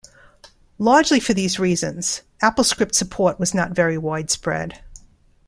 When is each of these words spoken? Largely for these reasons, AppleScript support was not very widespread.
Largely 0.79 1.19
for 1.19 1.35
these 1.35 1.59
reasons, 1.59 2.23
AppleScript 2.41 2.95
support 2.95 3.39
was 3.39 3.53
not 3.53 3.73
very 3.75 3.99
widespread. 3.99 4.81